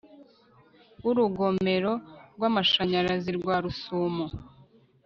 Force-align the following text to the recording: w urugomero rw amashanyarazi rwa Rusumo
w 1.03 1.05
urugomero 1.11 1.91
rw 2.35 2.41
amashanyarazi 2.49 3.29
rwa 3.37 3.55
Rusumo 3.63 4.25